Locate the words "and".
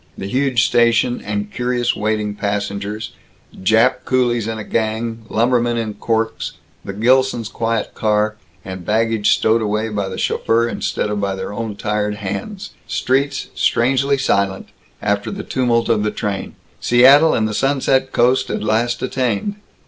1.23-1.51, 8.65-8.83, 17.35-17.47